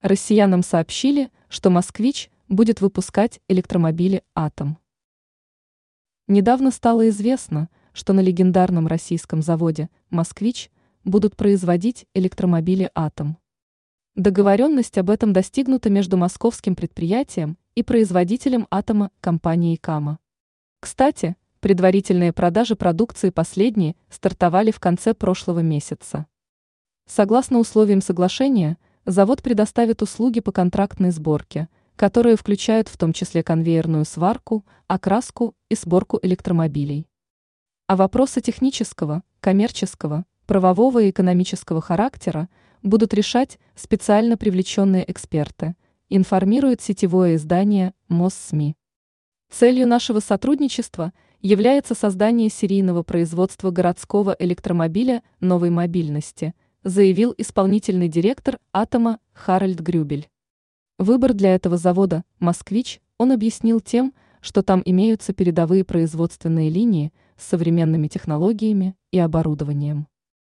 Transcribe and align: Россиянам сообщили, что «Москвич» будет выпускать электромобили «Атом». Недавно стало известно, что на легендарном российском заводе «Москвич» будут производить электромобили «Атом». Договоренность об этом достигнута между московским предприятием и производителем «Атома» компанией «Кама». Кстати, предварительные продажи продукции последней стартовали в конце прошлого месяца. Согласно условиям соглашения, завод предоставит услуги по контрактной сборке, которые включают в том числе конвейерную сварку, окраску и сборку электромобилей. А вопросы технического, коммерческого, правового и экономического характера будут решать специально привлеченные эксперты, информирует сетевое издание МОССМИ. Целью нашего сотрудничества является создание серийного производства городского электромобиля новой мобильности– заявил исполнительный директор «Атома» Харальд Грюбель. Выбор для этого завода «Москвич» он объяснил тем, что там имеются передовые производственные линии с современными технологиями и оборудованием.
Россиянам 0.00 0.62
сообщили, 0.62 1.28
что 1.48 1.70
«Москвич» 1.70 2.30
будет 2.48 2.80
выпускать 2.80 3.40
электромобили 3.48 4.22
«Атом». 4.32 4.78
Недавно 6.28 6.70
стало 6.70 7.08
известно, 7.08 7.68
что 7.92 8.12
на 8.12 8.20
легендарном 8.20 8.86
российском 8.86 9.42
заводе 9.42 9.90
«Москвич» 10.10 10.70
будут 11.02 11.36
производить 11.36 12.06
электромобили 12.14 12.92
«Атом». 12.94 13.38
Договоренность 14.14 14.98
об 14.98 15.10
этом 15.10 15.32
достигнута 15.32 15.90
между 15.90 16.16
московским 16.16 16.76
предприятием 16.76 17.58
и 17.74 17.82
производителем 17.82 18.68
«Атома» 18.70 19.10
компанией 19.20 19.78
«Кама». 19.78 20.20
Кстати, 20.78 21.34
предварительные 21.58 22.32
продажи 22.32 22.76
продукции 22.76 23.30
последней 23.30 23.96
стартовали 24.10 24.70
в 24.70 24.78
конце 24.78 25.12
прошлого 25.12 25.58
месяца. 25.58 26.26
Согласно 27.06 27.58
условиям 27.58 28.00
соглашения, 28.00 28.78
завод 29.10 29.42
предоставит 29.42 30.02
услуги 30.02 30.40
по 30.40 30.52
контрактной 30.52 31.10
сборке, 31.10 31.68
которые 31.96 32.36
включают 32.36 32.88
в 32.88 32.98
том 32.98 33.14
числе 33.14 33.42
конвейерную 33.42 34.04
сварку, 34.04 34.64
окраску 34.86 35.54
и 35.70 35.74
сборку 35.74 36.18
электромобилей. 36.22 37.08
А 37.86 37.96
вопросы 37.96 38.42
технического, 38.42 39.22
коммерческого, 39.40 40.26
правового 40.46 41.02
и 41.02 41.10
экономического 41.10 41.80
характера 41.80 42.50
будут 42.82 43.14
решать 43.14 43.58
специально 43.74 44.36
привлеченные 44.36 45.10
эксперты, 45.10 45.74
информирует 46.10 46.82
сетевое 46.82 47.36
издание 47.36 47.94
МОССМИ. 48.08 48.76
Целью 49.50 49.86
нашего 49.88 50.20
сотрудничества 50.20 51.14
является 51.40 51.94
создание 51.94 52.50
серийного 52.50 53.02
производства 53.02 53.70
городского 53.70 54.36
электромобиля 54.38 55.22
новой 55.40 55.70
мобильности– 55.70 56.54
заявил 56.88 57.34
исполнительный 57.36 58.08
директор 58.08 58.58
«Атома» 58.72 59.20
Харальд 59.34 59.80
Грюбель. 59.80 60.28
Выбор 60.98 61.34
для 61.34 61.54
этого 61.54 61.76
завода 61.76 62.24
«Москвич» 62.38 63.00
он 63.18 63.30
объяснил 63.30 63.80
тем, 63.80 64.14
что 64.40 64.62
там 64.62 64.82
имеются 64.84 65.34
передовые 65.34 65.84
производственные 65.84 66.70
линии 66.70 67.12
с 67.36 67.44
современными 67.46 68.08
технологиями 68.08 68.96
и 69.10 69.18
оборудованием. 69.18 70.06